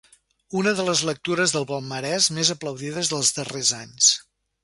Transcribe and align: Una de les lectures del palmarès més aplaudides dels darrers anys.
Una 0.61 0.71
de 0.79 0.85
les 0.87 1.01
lectures 1.09 1.53
del 1.57 1.67
palmarès 1.73 2.29
més 2.39 2.51
aplaudides 2.55 3.13
dels 3.13 3.33
darrers 3.39 3.75
anys. 3.85 4.09